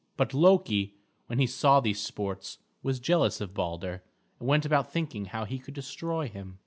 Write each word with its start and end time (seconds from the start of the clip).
But 0.17 0.33
Loki, 0.33 0.95
when 1.27 1.37
he 1.37 1.45
saw 1.45 1.79
these 1.79 2.01
sports, 2.01 2.57
was 2.81 2.99
jealous 2.99 3.39
of 3.39 3.53
Balder, 3.53 4.01
and 4.39 4.49
went 4.49 4.65
about 4.65 4.91
thinking 4.91 5.25
how 5.25 5.45
he 5.45 5.59
could 5.59 5.75
destroy 5.75 6.27
him. 6.27 6.57